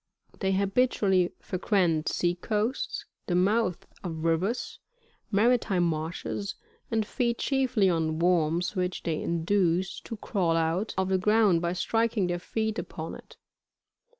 [0.39, 4.79] They habitually frequent sea coasts, the mouths of rivers,
[5.31, 6.55] mantime marshes,
[6.89, 11.73] and feed chiefly on worms, which they induce to crawl out of the ground by
[11.73, 13.37] striking their feet upon it.